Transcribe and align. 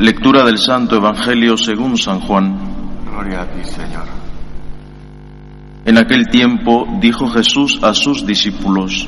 Lectura 0.00 0.46
del 0.46 0.56
Santo 0.56 0.96
Evangelio 0.96 1.58
según 1.58 1.98
San 1.98 2.20
Juan. 2.20 2.56
Gloria 3.04 3.42
a 3.42 3.46
ti, 3.50 3.62
Señor. 3.62 4.06
En 5.84 5.98
aquel 5.98 6.26
tiempo 6.28 6.86
dijo 7.02 7.28
Jesús 7.28 7.78
a 7.82 7.92
sus 7.92 8.24
discípulos, 8.24 9.06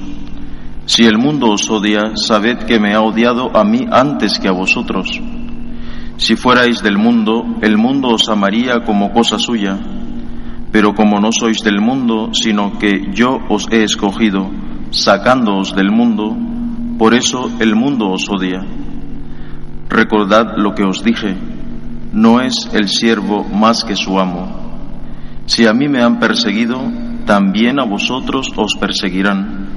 Si 0.85 1.05
el 1.05 1.17
mundo 1.17 1.49
os 1.49 1.71
odia, 1.71 2.13
sabed 2.15 2.67
que 2.67 2.79
me 2.79 2.93
ha 2.93 3.01
odiado 3.01 3.57
a 3.57 3.65
mí 3.65 3.87
antes 3.91 4.39
que 4.39 4.49
a 4.49 4.53
vosotros. 4.53 5.19
Si 6.19 6.37
fuerais 6.37 6.83
del 6.83 6.99
mundo, 6.99 7.43
el 7.63 7.79
mundo 7.79 8.09
os 8.09 8.29
amaría 8.29 8.81
como 8.85 9.13
cosa 9.13 9.39
suya, 9.39 9.79
pero 10.73 10.93
como 10.93 11.21
no 11.21 11.33
sois 11.33 11.63
del 11.65 11.81
mundo, 11.81 12.33
sino 12.35 12.79
que 12.79 13.15
yo 13.15 13.39
os 13.49 13.67
he 13.73 13.83
escogido, 13.83 14.51
sacándoos 14.91 15.75
del 15.75 15.91
mundo, 15.91 16.37
por 16.99 17.15
eso 17.15 17.51
el 17.61 17.77
mundo 17.77 18.11
os 18.11 18.29
odia. 18.29 18.61
Recordad 19.93 20.57
lo 20.57 20.75
que 20.75 20.85
os 20.85 21.05
dije, 21.05 21.37
no 22.15 22.41
es 22.41 22.71
el 22.73 22.89
siervo 22.89 23.45
más 23.45 23.85
que 23.85 23.95
su 23.95 24.19
amo. 24.19 24.49
Si 25.45 25.67
a 25.67 25.75
mí 25.75 25.87
me 25.87 26.03
han 26.03 26.19
perseguido, 26.19 26.81
también 27.27 27.79
a 27.79 27.85
vosotros 27.85 28.51
os 28.57 28.75
perseguirán. 28.81 29.69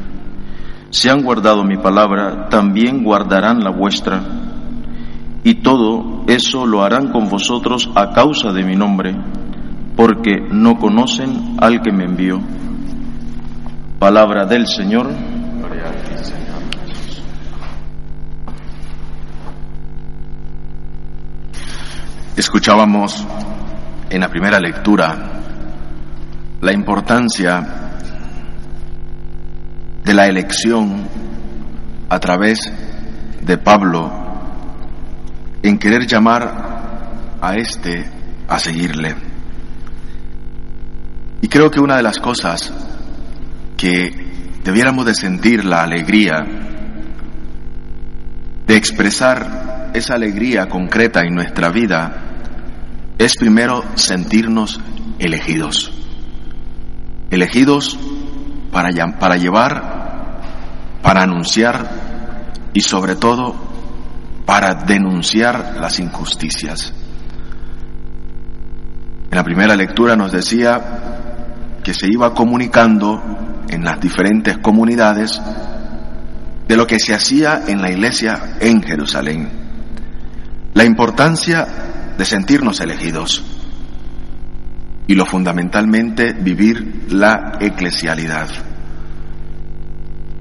Si 0.89 1.09
han 1.09 1.21
guardado 1.21 1.65
mi 1.65 1.75
palabra, 1.75 2.47
también 2.47 3.03
guardarán 3.03 3.61
la 3.61 3.71
vuestra. 3.71 4.21
Y 5.43 5.55
todo 5.55 6.23
eso 6.27 6.65
lo 6.65 6.81
harán 6.81 7.11
con 7.11 7.27
vosotros 7.27 7.89
a 7.93 8.13
causa 8.13 8.53
de 8.53 8.63
mi 8.63 8.77
nombre, 8.77 9.13
porque 9.97 10.39
no 10.49 10.77
conocen 10.77 11.57
al 11.59 11.81
que 11.81 11.91
me 11.91 12.05
envió. 12.05 12.39
Palabra 13.99 14.45
del 14.45 14.65
Señor. 14.65 15.09
Gloria 15.59 15.89
a 15.89 15.91
ti, 15.91 16.23
Señor 16.23 16.45
Jesús. 16.87 17.21
Escuchábamos 22.37 23.25
en 24.09 24.19
la 24.19 24.27
primera 24.27 24.59
lectura 24.59 25.15
la 26.59 26.73
importancia 26.73 27.65
de 30.03 30.13
la 30.13 30.27
elección 30.27 31.07
a 32.09 32.19
través 32.19 32.59
de 33.41 33.57
Pablo 33.57 34.11
en 35.63 35.77
querer 35.79 36.05
llamar 36.05 37.37
a 37.39 37.55
este 37.55 38.05
a 38.49 38.59
seguirle. 38.59 39.15
Y 41.41 41.47
creo 41.47 41.71
que 41.71 41.79
una 41.79 41.95
de 41.95 42.03
las 42.03 42.19
cosas 42.19 42.73
que 43.77 44.59
debiéramos 44.61 45.05
de 45.05 45.15
sentir 45.15 45.63
la 45.63 45.83
alegría 45.83 46.45
de 48.67 48.75
expresar 48.75 49.54
esa 49.95 50.15
alegría 50.15 50.67
concreta 50.67 51.21
en 51.21 51.33
nuestra 51.33 51.69
vida 51.69 52.25
es 53.17 53.35
primero 53.37 53.83
sentirnos 53.95 54.79
elegidos. 55.19 55.91
Elegidos 57.31 57.97
para, 58.71 58.89
llevar, 59.37 60.41
para 61.01 61.23
anunciar 61.23 61.89
y 62.73 62.81
sobre 62.81 63.15
todo 63.15 63.55
para 64.45 64.73
denunciar 64.73 65.77
las 65.79 65.99
injusticias. 65.99 66.93
En 69.31 69.37
la 69.37 69.43
primera 69.43 69.75
lectura 69.75 70.15
nos 70.15 70.31
decía 70.31 71.79
que 71.83 71.93
se 71.93 72.07
iba 72.07 72.33
comunicando 72.33 73.63
en 73.69 73.83
las 73.83 73.99
diferentes 73.99 74.57
comunidades 74.57 75.41
de 76.67 76.75
lo 76.75 76.85
que 76.85 76.99
se 76.99 77.13
hacía 77.13 77.61
en 77.67 77.81
la 77.81 77.91
iglesia 77.91 78.57
en 78.59 78.81
Jerusalén. 78.83 79.64
La 80.75 80.83
importancia 80.83 81.65
de 82.17 82.25
sentirnos 82.25 82.81
elegidos 82.81 83.41
y 85.07 85.15
lo 85.15 85.25
fundamentalmente 85.25 86.33
vivir 86.33 87.07
la 87.11 87.57
eclesialidad. 87.61 88.49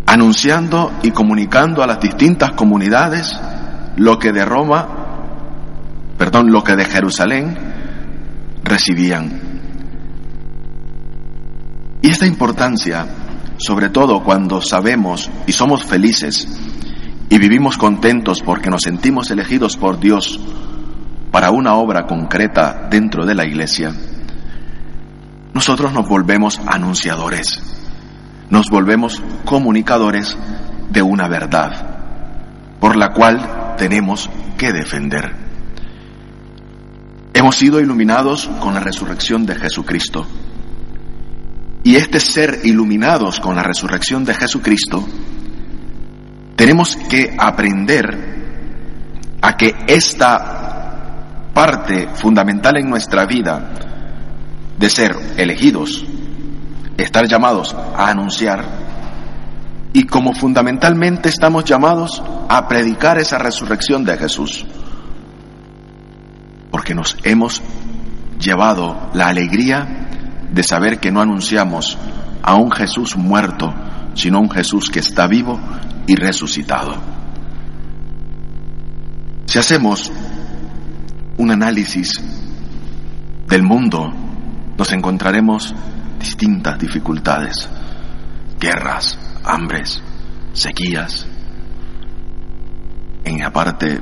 Anunciando 0.07 0.93
y 1.05 1.13
comunicando 1.13 1.85
a 1.85 1.87
las 1.87 2.01
distintas 2.01 2.51
comunidades 2.53 3.33
lo 3.97 4.19
que 4.19 4.33
de 4.33 4.45
Roma, 4.45 4.89
perdón, 6.19 6.51
lo 6.51 6.65
que 6.65 6.75
de 6.75 6.85
Jerusalén 6.85 7.57
recibían. 8.65 9.41
Y 12.03 12.11
esta 12.11 12.27
importancia, 12.27 13.07
sobre 13.57 13.89
todo 13.89 14.25
cuando 14.25 14.61
sabemos 14.61 15.31
y 15.47 15.53
somos 15.53 15.85
felices 15.85 16.49
y 17.35 17.39
vivimos 17.41 17.77
contentos 17.77 18.43
porque 18.43 18.71
nos 18.71 18.83
sentimos 18.83 19.29
elegidos 19.33 19.77
por 19.77 19.99
Dios 19.99 20.39
para 21.33 21.51
una 21.51 21.75
obra 21.75 22.07
concreta 22.07 22.87
dentro 22.89 23.27
de 23.27 23.35
la 23.35 23.45
iglesia, 23.45 23.93
nosotros 25.53 25.93
nos 25.93 26.09
volvemos 26.09 26.61
anunciadores, 26.65 27.61
nos 28.51 28.71
volvemos 28.71 29.21
comunicadores 29.45 30.39
de 30.91 31.03
una 31.03 31.27
verdad 31.27 32.77
por 32.79 32.95
la 32.95 33.13
cual 33.13 33.75
tenemos 33.79 34.31
que 34.57 34.73
defender. 34.73 35.35
Hemos 37.33 37.57
sido 37.57 37.81
iluminados 37.81 38.49
con 38.61 38.75
la 38.75 38.81
resurrección 38.81 39.45
de 39.45 39.57
Jesucristo. 39.57 40.25
Y 41.83 41.97
este 41.97 42.21
ser 42.21 42.61
iluminados 42.63 43.41
con 43.41 43.57
la 43.57 43.65
resurrección 43.65 44.25
de 44.25 44.35
Jesucristo, 44.35 45.05
tenemos 46.57 46.97
que 46.97 47.35
aprender 47.39 48.35
a 49.43 49.57
que 49.57 49.75
esta 49.87 51.51
parte 51.53 52.09
fundamental 52.15 52.77
en 52.79 52.89
nuestra 52.89 53.27
vida 53.27 53.71
de 54.79 54.89
ser 54.89 55.15
elegidos, 55.37 56.05
estar 56.97 57.27
llamados 57.27 57.75
a 57.75 58.09
anunciar, 58.09 58.65
y 59.93 60.05
como 60.05 60.35
fundamentalmente 60.35 61.29
estamos 61.29 61.65
llamados 61.65 62.23
a 62.49 62.67
predicar 62.67 63.19
esa 63.19 63.39
resurrección 63.39 64.05
de 64.05 64.17
Jesús, 64.17 64.67
porque 66.71 66.95
nos 66.95 67.17
hemos 67.23 67.63
llevado 68.41 69.11
la 69.15 69.29
alegría 69.29 70.09
de 70.51 70.63
saber 70.63 70.99
que 70.99 71.13
no 71.13 71.21
anunciamos 71.21 71.97
a 72.43 72.57
un 72.57 72.71
Jesús 72.73 73.17
muerto, 73.17 73.73
sino 74.15 74.39
a 74.39 74.41
un 74.41 74.51
Jesús 74.51 74.91
que 74.91 75.01
está 75.01 75.27
vivo 75.27 75.61
y 76.07 76.17
resucitado. 76.17 76.97
Si 79.47 79.59
hacemos 79.59 80.11
un 81.37 81.51
análisis 81.51 82.21
del 83.49 83.63
mundo, 83.63 84.13
nos 84.77 84.93
encontraremos 84.93 85.75
distintas 86.19 86.79
dificultades, 86.79 87.69
guerras, 88.59 89.19
hambres, 89.45 90.03
sequías, 90.53 91.27
en 93.25 93.39
la 93.39 93.53
parte 93.53 94.01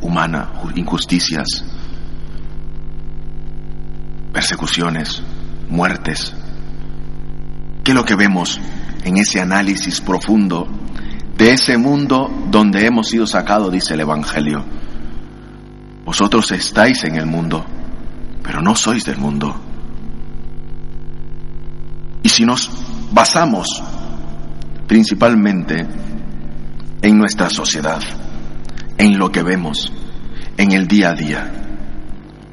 humana, 0.00 0.52
injusticias, 0.74 1.64
persecuciones, 4.32 5.22
muertes. 5.68 6.34
¿Qué 7.82 7.92
es 7.92 7.94
lo 7.94 8.04
que 8.04 8.16
vemos 8.16 8.60
en 9.04 9.16
ese 9.18 9.40
análisis 9.40 10.00
profundo 10.00 10.68
de 11.36 11.52
ese 11.52 11.76
mundo 11.76 12.30
donde 12.50 12.86
hemos 12.86 13.08
sido 13.08 13.26
sacados, 13.26 13.72
dice 13.72 13.94
el 13.94 14.00
Evangelio? 14.00 14.64
Vosotros 16.04 16.50
estáis 16.52 17.04
en 17.04 17.16
el 17.16 17.26
mundo, 17.26 17.64
pero 18.42 18.60
no 18.60 18.74
sois 18.76 19.04
del 19.04 19.18
mundo. 19.18 19.54
Y 22.22 22.28
si 22.28 22.44
nos 22.44 22.70
basamos 23.12 23.82
principalmente 24.86 25.86
en 27.02 27.18
nuestra 27.18 27.50
sociedad, 27.50 28.00
en 28.96 29.18
lo 29.18 29.30
que 29.30 29.42
vemos, 29.42 29.92
en 30.56 30.72
el 30.72 30.86
día 30.86 31.10
a 31.10 31.14
día, 31.14 31.52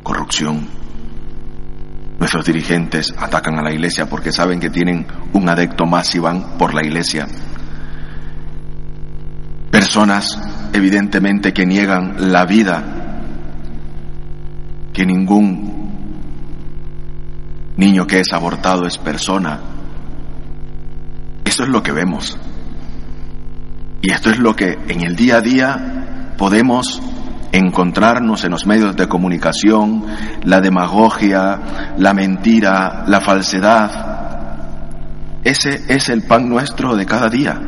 corrupción, 0.03 0.81
Nuestros 2.21 2.45
dirigentes 2.45 3.15
atacan 3.17 3.57
a 3.57 3.63
la 3.63 3.71
iglesia 3.71 4.05
porque 4.05 4.31
saben 4.31 4.59
que 4.59 4.69
tienen 4.69 5.07
un 5.33 5.49
adecto 5.49 5.87
más 5.87 6.13
y 6.13 6.19
van 6.19 6.55
por 6.55 6.75
la 6.75 6.85
iglesia. 6.85 7.27
Personas, 9.81 10.39
evidentemente, 10.73 11.53
que 11.53 11.65
niegan 11.65 12.31
la 12.31 12.45
vida 12.45 12.83
que 14.93 15.07
ningún 15.07 15.89
niño 17.77 18.05
que 18.05 18.19
es 18.19 18.31
abortado 18.31 18.85
es 18.85 18.99
persona. 18.99 19.59
Eso 21.43 21.63
es 21.63 21.69
lo 21.69 21.81
que 21.81 21.93
vemos. 21.93 22.37
Y 24.03 24.11
esto 24.11 24.29
es 24.29 24.37
lo 24.37 24.55
que 24.55 24.77
en 24.87 25.01
el 25.01 25.15
día 25.15 25.37
a 25.37 25.41
día 25.41 26.33
podemos 26.37 27.01
encontrarnos 27.51 28.43
en 28.43 28.51
los 28.51 28.67
medios 28.67 28.95
de 28.95 29.07
comunicación, 29.07 30.05
la 30.43 30.61
demagogia, 30.61 31.95
la 31.97 32.13
mentira, 32.13 33.03
la 33.07 33.19
falsedad. 33.19 33.89
Ese 35.43 35.85
es 35.87 36.07
el 36.09 36.21
pan 36.21 36.47
nuestro 36.47 36.95
de 36.95 37.07
cada 37.07 37.29
día. 37.29 37.59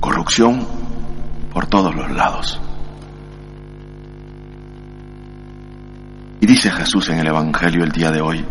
Corrupción 0.00 0.66
por 1.52 1.66
todos 1.66 1.94
los 1.94 2.10
lados. 2.10 2.60
Y 6.40 6.46
dice 6.46 6.70
Jesús 6.70 7.08
en 7.08 7.18
el 7.18 7.26
Evangelio 7.28 7.82
el 7.82 7.92
día 7.92 8.10
de 8.10 8.20
hoy, 8.20 8.44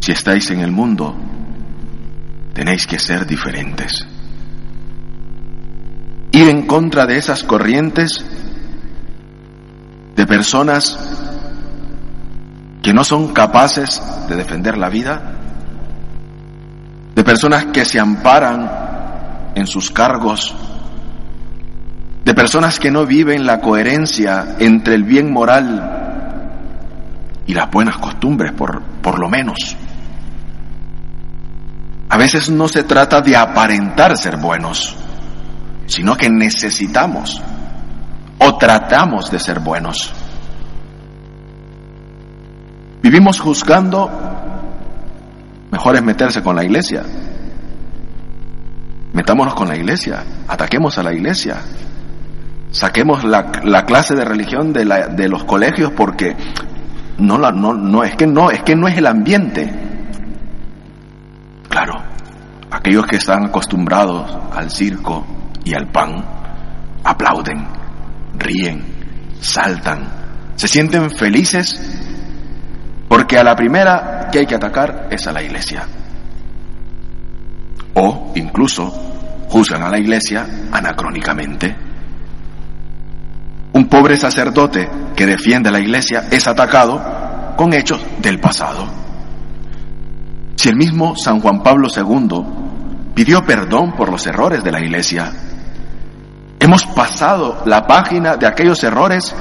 si 0.00 0.12
estáis 0.12 0.50
en 0.50 0.60
el 0.60 0.70
mundo, 0.70 1.16
tenéis 2.54 2.86
que 2.86 2.98
ser 2.98 3.26
diferentes 3.26 4.06
ir 6.32 6.48
en 6.48 6.66
contra 6.66 7.06
de 7.06 7.18
esas 7.18 7.42
corrientes 7.44 8.24
de 10.16 10.26
personas 10.26 10.98
que 12.82 12.92
no 12.92 13.04
son 13.04 13.32
capaces 13.32 14.02
de 14.28 14.36
defender 14.36 14.76
la 14.76 14.88
vida, 14.88 15.34
de 17.14 17.22
personas 17.22 17.66
que 17.66 17.84
se 17.84 18.00
amparan 18.00 18.81
en 19.54 19.66
sus 19.66 19.90
cargos, 19.90 20.54
de 22.24 22.34
personas 22.34 22.78
que 22.78 22.90
no 22.90 23.04
viven 23.04 23.46
la 23.46 23.60
coherencia 23.60 24.56
entre 24.58 24.94
el 24.94 25.04
bien 25.04 25.32
moral 25.32 26.00
y 27.46 27.54
las 27.54 27.70
buenas 27.70 27.96
costumbres, 27.98 28.52
por, 28.52 28.82
por 29.02 29.18
lo 29.18 29.28
menos. 29.28 29.76
A 32.08 32.16
veces 32.16 32.50
no 32.50 32.68
se 32.68 32.84
trata 32.84 33.20
de 33.20 33.36
aparentar 33.36 34.16
ser 34.16 34.36
buenos, 34.36 34.94
sino 35.86 36.16
que 36.16 36.30
necesitamos 36.30 37.40
o 38.38 38.58
tratamos 38.58 39.30
de 39.30 39.38
ser 39.38 39.60
buenos. 39.60 40.12
Vivimos 43.02 43.40
juzgando, 43.40 44.10
mejor 45.70 45.96
es 45.96 46.02
meterse 46.02 46.42
con 46.42 46.54
la 46.54 46.64
iglesia. 46.64 47.02
Metámonos 49.12 49.54
con 49.54 49.68
la 49.68 49.76
iglesia, 49.76 50.24
ataquemos 50.48 50.96
a 50.98 51.02
la 51.02 51.12
iglesia, 51.12 51.56
saquemos 52.70 53.24
la, 53.24 53.50
clase 53.84 54.14
de 54.14 54.24
religión 54.24 54.72
de, 54.72 54.84
la, 54.84 55.08
de, 55.08 55.28
los 55.28 55.44
colegios 55.44 55.92
porque 55.92 56.34
no, 57.18 57.38
la, 57.38 57.52
no, 57.52 57.74
no, 57.74 58.04
es 58.04 58.16
que 58.16 58.26
no, 58.26 58.50
es 58.50 58.62
que 58.62 58.74
no 58.74 58.88
es 58.88 58.96
el 58.96 59.06
ambiente. 59.06 59.70
Claro, 61.68 62.02
aquellos 62.70 63.06
que 63.06 63.16
están 63.16 63.46
acostumbrados 63.46 64.34
al 64.54 64.70
circo, 64.70 65.26
y 65.64 65.74
al 65.74 65.88
pan, 65.88 66.24
aplauden, 67.04 67.66
ríen, 68.38 68.82
saltan, 69.40 70.08
se 70.56 70.68
sienten 70.68 71.10
felices 71.10 71.80
porque 73.08 73.38
a 73.38 73.44
la 73.44 73.54
primera 73.54 74.28
que 74.32 74.40
hay 74.40 74.46
que 74.46 74.54
atacar 74.54 75.08
es 75.10 75.26
a 75.26 75.32
la 75.32 75.42
iglesia. 75.42 75.86
Incluso 78.34 78.90
juzgan 79.48 79.82
a 79.82 79.88
la 79.88 79.98
iglesia 79.98 80.46
anacrónicamente. 80.70 81.76
Un 83.74 83.86
pobre 83.86 84.16
sacerdote 84.16 84.88
que 85.16 85.26
defiende 85.26 85.68
a 85.68 85.72
la 85.72 85.80
iglesia 85.80 86.28
es 86.30 86.46
atacado 86.46 87.54
con 87.56 87.72
hechos 87.72 88.04
del 88.20 88.40
pasado. 88.40 88.86
Si 90.56 90.68
el 90.68 90.76
mismo 90.76 91.16
San 91.16 91.40
Juan 91.40 91.62
Pablo 91.62 91.88
II 91.94 93.12
pidió 93.14 93.44
perdón 93.44 93.92
por 93.96 94.10
los 94.10 94.26
errores 94.26 94.62
de 94.62 94.72
la 94.72 94.80
iglesia, 94.80 95.32
Hemos 96.62 96.86
pasado 96.86 97.64
la 97.66 97.88
página 97.88 98.36
de 98.36 98.46
aquellos 98.46 98.84
errores 98.84 99.34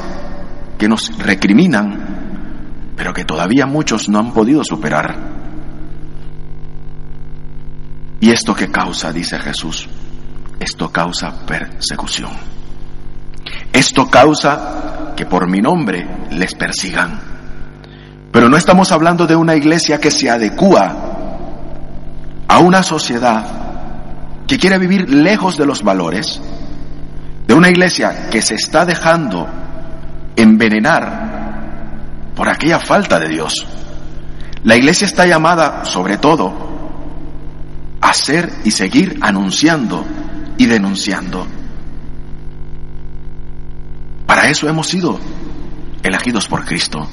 que 0.79 0.87
nos 0.87 1.15
recriminan, 1.19 2.93
pero 2.97 3.13
que 3.13 3.25
todavía 3.25 3.67
muchos 3.67 4.09
no 4.09 4.17
han 4.17 4.33
podido 4.33 4.63
superar. 4.63 5.30
¿Y 8.21 8.29
esto 8.29 8.53
qué 8.53 8.69
causa? 8.69 9.11
dice 9.11 9.37
Jesús. 9.39 9.89
Esto 10.59 10.91
causa 10.91 11.43
persecución. 11.45 12.29
Esto 13.73 14.07
causa 14.09 15.13
que 15.15 15.25
por 15.25 15.49
mi 15.49 15.59
nombre 15.59 16.07
les 16.29 16.53
persigan. 16.53 17.19
Pero 18.31 18.47
no 18.47 18.57
estamos 18.57 18.91
hablando 18.91 19.25
de 19.25 19.35
una 19.35 19.55
iglesia 19.55 19.99
que 19.99 20.11
se 20.11 20.29
adecua 20.29 20.95
a 22.47 22.59
una 22.59 22.83
sociedad 22.83 23.43
que 24.47 24.59
quiere 24.59 24.77
vivir 24.77 25.09
lejos 25.09 25.57
de 25.57 25.65
los 25.65 25.81
valores, 25.81 26.39
de 27.47 27.53
una 27.55 27.69
iglesia 27.69 28.29
que 28.29 28.43
se 28.43 28.53
está 28.53 28.85
dejando 28.85 29.47
envenenar 30.35 31.31
por 32.35 32.47
aquella 32.47 32.77
falta 32.77 33.19
de 33.19 33.29
Dios. 33.29 33.65
La 34.63 34.75
iglesia 34.75 35.05
está 35.05 35.25
llamada, 35.25 35.85
sobre 35.85 36.17
todo, 36.17 36.70
a 38.01 38.13
ser 38.13 38.51
y 38.63 38.71
seguir 38.71 39.19
anunciando 39.21 40.05
y 40.57 40.65
denunciando. 40.65 41.47
Para 44.25 44.47
eso 44.49 44.67
hemos 44.67 44.87
sido 44.87 45.19
elegidos 46.03 46.47
por 46.47 46.65
Cristo, 46.65 47.07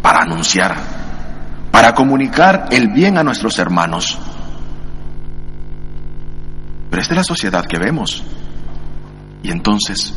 para 0.00 0.22
anunciar, 0.22 0.76
para 1.70 1.94
comunicar 1.94 2.68
el 2.70 2.88
bien 2.88 3.18
a 3.18 3.24
nuestros 3.24 3.58
hermanos. 3.58 4.18
Pero 6.90 7.02
esta 7.02 7.14
es 7.14 7.18
la 7.18 7.24
sociedad 7.24 7.64
que 7.64 7.78
vemos. 7.78 8.22
Y 9.42 9.50
entonces, 9.50 10.12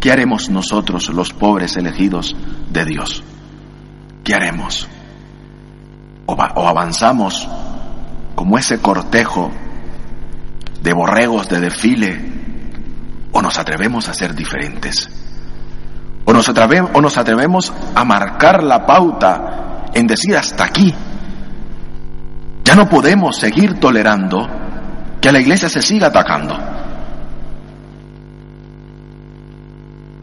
¿qué 0.00 0.12
haremos 0.12 0.50
nosotros, 0.50 1.08
los 1.08 1.32
pobres 1.32 1.76
elegidos 1.76 2.36
de 2.70 2.84
Dios? 2.84 3.22
¿Qué 4.22 4.34
haremos? 4.34 4.86
¿O, 6.26 6.36
avanzamos 6.68 7.48
como 8.42 8.58
ese 8.58 8.80
cortejo 8.80 9.52
de 10.82 10.92
borregos 10.92 11.48
de 11.48 11.60
desfile? 11.60 12.20
¿O 13.30 13.40
nos 13.40 13.56
atrevemos 13.56 14.08
a 14.08 14.14
ser 14.14 14.34
diferentes? 14.34 15.08
¿O 16.24 16.32
nos, 16.32 16.48
o 16.48 17.00
nos 17.00 17.18
atrevemos 17.18 17.72
a 17.94 18.04
marcar 18.04 18.64
la 18.64 18.84
pauta 18.84 19.84
en 19.94 20.08
decir 20.08 20.36
hasta 20.36 20.64
aquí? 20.64 20.92
Ya 22.64 22.74
no 22.74 22.88
podemos 22.88 23.36
seguir 23.36 23.78
tolerando 23.78 24.48
que 25.20 25.28
a 25.28 25.32
la 25.32 25.38
iglesia 25.38 25.68
se 25.68 25.80
siga 25.80 26.08
atacando. 26.08 26.58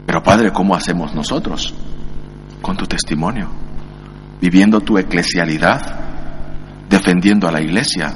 Pero 0.04 0.22
Padre, 0.22 0.52
¿cómo 0.52 0.74
hacemos 0.74 1.14
nosotros? 1.14 1.72
Con 2.60 2.76
tu 2.76 2.84
testimonio, 2.84 3.48
viviendo 4.42 4.82
tu 4.82 4.98
eclesialidad, 4.98 6.09
defendiendo 6.90 7.46
a 7.46 7.52
la 7.52 7.60
iglesia, 7.60 8.12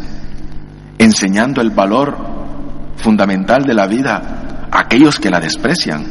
enseñando 0.99 1.62
el 1.62 1.71
valor 1.71 2.16
fundamental 2.97 3.62
de 3.62 3.73
la 3.73 3.87
vida 3.87 4.69
a 4.71 4.81
aquellos 4.81 5.21
que 5.21 5.31
la 5.31 5.38
desprecian. 5.38 6.04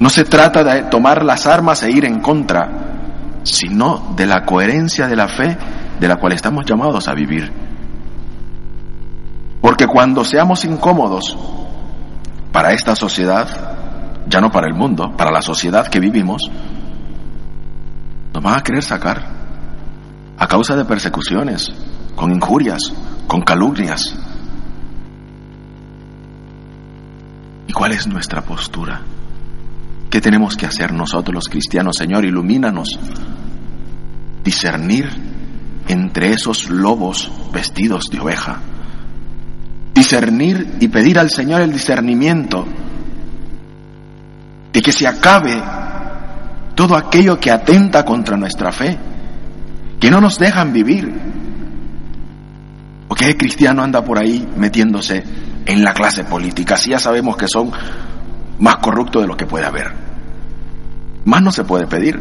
No 0.00 0.08
se 0.08 0.24
trata 0.24 0.64
de 0.64 0.84
tomar 0.84 1.24
las 1.24 1.46
armas 1.46 1.82
e 1.82 1.90
ir 1.90 2.06
en 2.06 2.20
contra, 2.20 3.40
sino 3.42 4.14
de 4.16 4.26
la 4.26 4.44
coherencia 4.44 5.06
de 5.06 5.14
la 5.14 5.28
fe 5.28 5.56
de 6.00 6.08
la 6.08 6.16
cual 6.16 6.32
estamos 6.32 6.64
llamados 6.64 7.06
a 7.06 7.14
vivir. 7.14 7.52
Porque 9.60 9.86
cuando 9.86 10.24
seamos 10.24 10.64
incómodos 10.64 11.36
para 12.50 12.72
esta 12.72 12.96
sociedad, 12.96 13.46
ya 14.26 14.40
no 14.40 14.50
para 14.50 14.68
el 14.68 14.74
mundo, 14.74 15.12
para 15.16 15.30
la 15.30 15.42
sociedad 15.42 15.86
que 15.86 16.00
vivimos, 16.00 16.50
nos 18.32 18.42
van 18.42 18.58
a 18.58 18.62
querer 18.62 18.82
sacar 18.82 19.41
causa 20.52 20.76
de 20.76 20.84
persecuciones, 20.84 21.72
con 22.14 22.30
injurias, 22.30 22.92
con 23.26 23.40
calumnias. 23.40 24.14
¿Y 27.66 27.72
cuál 27.72 27.92
es 27.92 28.06
nuestra 28.06 28.42
postura? 28.42 29.00
¿Qué 30.10 30.20
tenemos 30.20 30.54
que 30.54 30.66
hacer 30.66 30.92
nosotros 30.92 31.34
los 31.34 31.48
cristianos? 31.48 31.96
Señor, 31.96 32.26
ilumínanos. 32.26 32.98
Discernir 34.44 35.08
entre 35.88 36.34
esos 36.34 36.68
lobos 36.68 37.32
vestidos 37.50 38.10
de 38.10 38.20
oveja. 38.20 38.60
Discernir 39.94 40.76
y 40.80 40.88
pedir 40.88 41.18
al 41.18 41.30
Señor 41.30 41.62
el 41.62 41.72
discernimiento 41.72 42.66
de 44.70 44.82
que 44.82 44.92
se 44.92 45.08
acabe 45.08 45.62
todo 46.74 46.94
aquello 46.94 47.40
que 47.40 47.50
atenta 47.50 48.04
contra 48.04 48.36
nuestra 48.36 48.70
fe, 48.70 49.11
que 50.02 50.10
no 50.10 50.20
nos 50.20 50.36
dejan 50.36 50.72
vivir. 50.72 51.14
Porque 53.06 53.26
el 53.26 53.36
cristiano 53.36 53.84
anda 53.84 54.02
por 54.02 54.18
ahí 54.18 54.48
metiéndose 54.56 55.22
en 55.64 55.84
la 55.84 55.94
clase 55.94 56.24
política, 56.24 56.76
si 56.76 56.90
ya 56.90 56.98
sabemos 56.98 57.36
que 57.36 57.46
son 57.46 57.70
más 58.58 58.78
corruptos 58.78 59.22
de 59.22 59.28
lo 59.28 59.36
que 59.36 59.46
puede 59.46 59.64
haber. 59.64 59.92
Más 61.24 61.40
no 61.40 61.52
se 61.52 61.62
puede 61.62 61.86
pedir. 61.86 62.20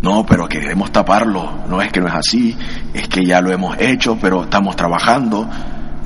No, 0.00 0.24
pero 0.24 0.48
queremos 0.48 0.90
taparlo. 0.90 1.66
No 1.68 1.82
es 1.82 1.92
que 1.92 2.00
no 2.00 2.08
es 2.08 2.14
así, 2.14 2.56
es 2.94 3.06
que 3.06 3.20
ya 3.22 3.42
lo 3.42 3.52
hemos 3.52 3.76
hecho, 3.78 4.16
pero 4.18 4.44
estamos 4.44 4.76
trabajando. 4.76 5.46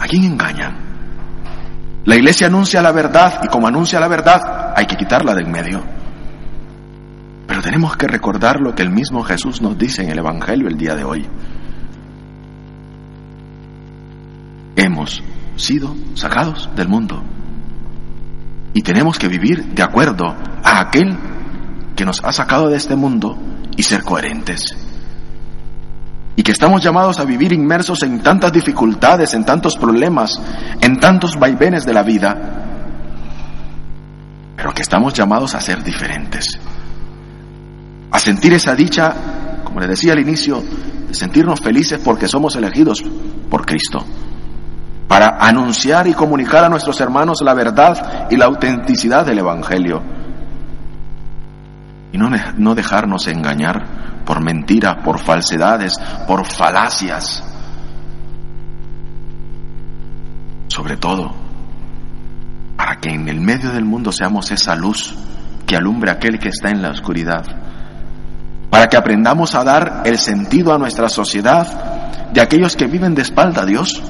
¿A 0.00 0.08
quién 0.08 0.24
engañan? 0.24 0.76
La 2.04 2.16
iglesia 2.16 2.48
anuncia 2.48 2.82
la 2.82 2.90
verdad 2.90 3.42
y 3.44 3.46
como 3.46 3.68
anuncia 3.68 4.00
la 4.00 4.08
verdad 4.08 4.72
hay 4.74 4.86
que 4.86 4.96
quitarla 4.96 5.36
del 5.36 5.46
medio. 5.46 5.97
Pero 7.48 7.62
tenemos 7.62 7.96
que 7.96 8.06
recordar 8.06 8.60
lo 8.60 8.74
que 8.74 8.82
el 8.82 8.90
mismo 8.90 9.24
Jesús 9.24 9.62
nos 9.62 9.76
dice 9.78 10.02
en 10.02 10.10
el 10.10 10.18
Evangelio 10.18 10.68
el 10.68 10.76
día 10.76 10.94
de 10.94 11.02
hoy. 11.02 11.26
Hemos 14.76 15.22
sido 15.56 15.96
sacados 16.14 16.68
del 16.76 16.88
mundo 16.88 17.22
y 18.74 18.82
tenemos 18.82 19.18
que 19.18 19.28
vivir 19.28 19.64
de 19.64 19.82
acuerdo 19.82 20.26
a 20.62 20.78
aquel 20.78 21.16
que 21.96 22.04
nos 22.04 22.22
ha 22.22 22.32
sacado 22.32 22.68
de 22.68 22.76
este 22.76 22.94
mundo 22.94 23.38
y 23.76 23.82
ser 23.82 24.04
coherentes. 24.04 24.76
Y 26.36 26.42
que 26.42 26.52
estamos 26.52 26.84
llamados 26.84 27.18
a 27.18 27.24
vivir 27.24 27.54
inmersos 27.54 28.02
en 28.02 28.20
tantas 28.20 28.52
dificultades, 28.52 29.32
en 29.32 29.46
tantos 29.46 29.76
problemas, 29.78 30.38
en 30.82 31.00
tantos 31.00 31.36
vaivenes 31.36 31.86
de 31.86 31.94
la 31.94 32.02
vida, 32.02 32.36
pero 34.54 34.72
que 34.72 34.82
estamos 34.82 35.14
llamados 35.14 35.54
a 35.54 35.60
ser 35.60 35.82
diferentes. 35.82 36.60
A 38.10 38.18
sentir 38.18 38.52
esa 38.54 38.74
dicha, 38.74 39.14
como 39.64 39.80
le 39.80 39.86
decía 39.86 40.12
al 40.12 40.20
inicio, 40.20 40.62
de 41.08 41.14
sentirnos 41.14 41.60
felices 41.60 42.00
porque 42.02 42.28
somos 42.28 42.56
elegidos 42.56 43.02
por 43.50 43.64
Cristo 43.64 44.04
para 45.08 45.38
anunciar 45.40 46.06
y 46.06 46.12
comunicar 46.12 46.64
a 46.64 46.68
nuestros 46.68 47.00
hermanos 47.00 47.38
la 47.42 47.54
verdad 47.54 48.28
y 48.30 48.36
la 48.36 48.44
autenticidad 48.44 49.24
del 49.24 49.38
Evangelio. 49.38 50.02
Y 52.12 52.18
no, 52.18 52.30
no 52.58 52.74
dejarnos 52.74 53.26
engañar 53.26 54.22
por 54.24 54.44
mentiras, 54.44 54.96
por 55.02 55.18
falsedades, 55.18 55.94
por 56.26 56.44
falacias. 56.44 57.42
Sobre 60.68 60.98
todo, 60.98 61.34
para 62.76 62.96
que 62.96 63.08
en 63.08 63.28
el 63.28 63.40
medio 63.40 63.72
del 63.72 63.86
mundo 63.86 64.12
seamos 64.12 64.50
esa 64.50 64.76
luz 64.76 65.16
que 65.66 65.74
alumbre 65.76 66.10
aquel 66.10 66.38
que 66.38 66.50
está 66.50 66.68
en 66.68 66.82
la 66.82 66.90
oscuridad. 66.90 67.44
Para 68.70 68.88
que 68.88 68.96
aprendamos 68.96 69.54
a 69.54 69.64
dar 69.64 70.02
el 70.04 70.18
sentido 70.18 70.74
a 70.74 70.78
nuestra 70.78 71.08
sociedad 71.08 72.30
de 72.32 72.40
aquellos 72.40 72.76
que 72.76 72.86
viven 72.86 73.14
de 73.14 73.22
espalda 73.22 73.62
a 73.62 73.66
Dios 73.66 74.02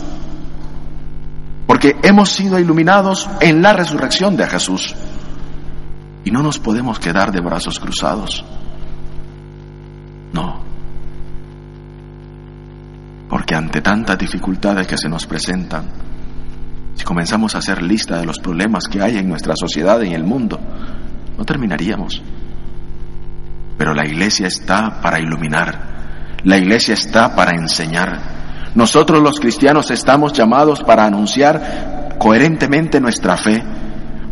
porque 1.68 1.94
hemos 2.02 2.30
sido 2.30 2.58
iluminados 2.58 3.28
en 3.40 3.60
la 3.60 3.74
resurrección 3.74 4.38
de 4.38 4.46
Jesús. 4.46 4.96
Y 6.24 6.30
no 6.30 6.42
nos 6.42 6.58
podemos 6.58 6.98
quedar 6.98 7.30
de 7.30 7.42
brazos 7.42 7.78
cruzados. 7.78 8.42
No. 10.32 10.60
Porque 13.28 13.54
ante 13.54 13.82
tantas 13.82 14.16
dificultades 14.16 14.86
que 14.86 14.96
se 14.96 15.10
nos 15.10 15.26
presentan, 15.26 15.84
si 16.94 17.04
comenzamos 17.04 17.54
a 17.54 17.58
hacer 17.58 17.82
lista 17.82 18.18
de 18.18 18.24
los 18.24 18.38
problemas 18.38 18.84
que 18.90 19.02
hay 19.02 19.18
en 19.18 19.28
nuestra 19.28 19.54
sociedad 19.54 20.00
y 20.00 20.08
en 20.08 20.14
el 20.14 20.24
mundo, 20.24 20.58
no 21.36 21.44
terminaríamos. 21.44 22.22
Pero 23.78 23.94
la 23.94 24.04
iglesia 24.04 24.48
está 24.48 25.00
para 25.00 25.20
iluminar, 25.20 26.36
la 26.44 26.58
iglesia 26.58 26.94
está 26.94 27.34
para 27.34 27.52
enseñar, 27.52 28.38
nosotros 28.74 29.22
los 29.22 29.40
cristianos 29.40 29.90
estamos 29.90 30.32
llamados 30.32 30.82
para 30.82 31.04
anunciar 31.04 32.16
coherentemente 32.18 33.00
nuestra 33.00 33.36
fe, 33.36 33.62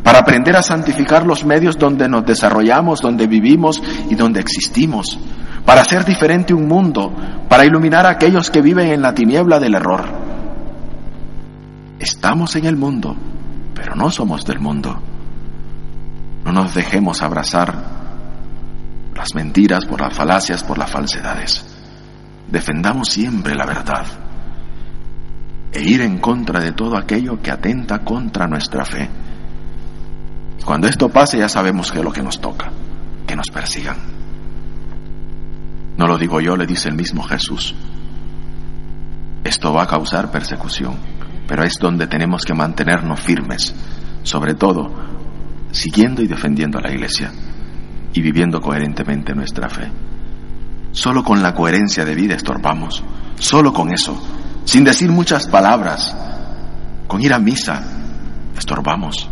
para 0.02 0.20
aprender 0.20 0.56
a 0.56 0.62
santificar 0.62 1.26
los 1.26 1.44
medios 1.44 1.78
donde 1.78 2.08
nos 2.08 2.24
desarrollamos, 2.24 3.00
donde 3.00 3.26
vivimos 3.26 3.82
y 4.10 4.14
donde 4.14 4.40
existimos, 4.40 5.18
para 5.64 5.80
hacer 5.80 6.04
diferente 6.04 6.54
un 6.54 6.68
mundo, 6.68 7.12
para 7.48 7.64
iluminar 7.64 8.06
a 8.06 8.10
aquellos 8.10 8.50
que 8.50 8.62
viven 8.62 8.88
en 8.88 9.02
la 9.02 9.14
tiniebla 9.14 9.58
del 9.58 9.74
error. 9.74 10.04
Estamos 11.98 12.54
en 12.56 12.66
el 12.66 12.76
mundo, 12.76 13.16
pero 13.74 13.94
no 13.94 14.10
somos 14.10 14.44
del 14.44 14.60
mundo. 14.60 15.00
No 16.44 16.52
nos 16.52 16.74
dejemos 16.74 17.22
abrazar 17.22 17.95
las 19.26 19.34
mentiras, 19.34 19.84
por 19.86 20.00
las 20.00 20.14
falacias, 20.14 20.62
por 20.62 20.78
las 20.78 20.88
falsedades. 20.88 21.64
Defendamos 22.46 23.08
siempre 23.08 23.56
la 23.56 23.66
verdad 23.66 24.06
e 25.72 25.82
ir 25.82 26.00
en 26.02 26.18
contra 26.18 26.60
de 26.60 26.70
todo 26.70 26.96
aquello 26.96 27.42
que 27.42 27.50
atenta 27.50 27.98
contra 28.04 28.46
nuestra 28.46 28.84
fe. 28.84 29.10
Cuando 30.64 30.86
esto 30.86 31.08
pase 31.08 31.38
ya 31.38 31.48
sabemos 31.48 31.90
que 31.90 31.98
es 31.98 32.04
lo 32.04 32.12
que 32.12 32.22
nos 32.22 32.40
toca, 32.40 32.70
que 33.26 33.34
nos 33.34 33.50
persigan. 33.50 33.96
No 35.96 36.06
lo 36.06 36.18
digo 36.18 36.40
yo, 36.40 36.56
le 36.56 36.66
dice 36.66 36.88
el 36.88 36.94
mismo 36.94 37.24
Jesús. 37.24 37.74
Esto 39.42 39.72
va 39.72 39.82
a 39.82 39.88
causar 39.88 40.30
persecución, 40.30 40.94
pero 41.48 41.64
es 41.64 41.80
donde 41.80 42.06
tenemos 42.06 42.44
que 42.44 42.54
mantenernos 42.54 43.18
firmes, 43.18 43.74
sobre 44.22 44.54
todo 44.54 44.86
siguiendo 45.72 46.22
y 46.22 46.28
defendiendo 46.28 46.78
a 46.78 46.82
la 46.82 46.92
iglesia 46.92 47.32
y 48.16 48.22
viviendo 48.22 48.60
coherentemente 48.60 49.34
nuestra 49.34 49.68
fe. 49.68 49.90
Solo 50.90 51.22
con 51.22 51.42
la 51.42 51.54
coherencia 51.54 52.04
de 52.04 52.14
vida 52.14 52.34
estorbamos, 52.34 53.04
solo 53.38 53.72
con 53.72 53.92
eso 53.92 54.20
sin 54.66 54.82
decir 54.82 55.10
muchas 55.12 55.46
palabras, 55.46 56.14
con 57.06 57.22
ir 57.22 57.32
a 57.32 57.38
misa, 57.38 57.82
estorbamos. 58.58 59.28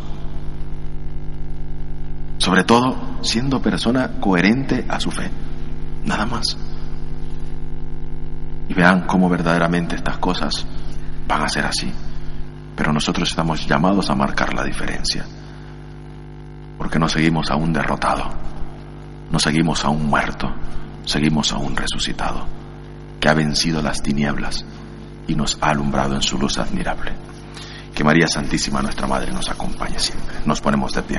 Sobre 2.38 2.62
todo 2.62 3.18
siendo 3.20 3.60
persona 3.60 4.12
coherente 4.20 4.86
a 4.88 5.00
su 5.00 5.10
fe, 5.10 5.28
nada 6.04 6.24
más. 6.24 6.56
Y 8.68 8.74
vean 8.74 9.06
cómo 9.06 9.28
verdaderamente 9.28 9.96
estas 9.96 10.18
cosas 10.18 10.64
van 11.26 11.42
a 11.42 11.48
ser 11.48 11.66
así. 11.66 11.92
Pero 12.76 12.92
nosotros 12.92 13.28
estamos 13.28 13.66
llamados 13.66 14.10
a 14.10 14.14
marcar 14.14 14.54
la 14.54 14.62
diferencia. 14.62 15.24
Porque 16.78 17.00
no 17.00 17.08
seguimos 17.08 17.50
a 17.50 17.56
un 17.56 17.72
derrotado, 17.72 18.30
no 19.31 19.38
seguimos 19.38 19.85
a 19.85 19.88
un 19.88 20.07
muerto, 20.07 20.52
seguimos 21.04 21.52
a 21.52 21.59
un 21.59 21.76
resucitado 21.76 22.47
que 23.21 23.28
ha 23.28 23.35
vencido 23.35 23.81
las 23.83 24.02
tinieblas 24.02 24.64
y 25.26 25.35
nos 25.35 25.59
ha 25.61 25.71
alumbrado 25.71 26.14
en 26.14 26.23
su 26.23 26.38
luz 26.38 26.59
admirable. 26.59 27.12
Que 27.95 28.04
María 28.04 28.26
Santísima, 28.26 28.83
nuestra 28.83 29.07
Madre, 29.07 29.33
nos 29.33 29.49
acompañe 29.49 29.99
siempre. 29.99 30.37
Nos 30.45 30.61
ponemos 30.61 30.93
de 30.93 31.02
pie. 31.02 31.19